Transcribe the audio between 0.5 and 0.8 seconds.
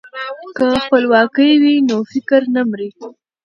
که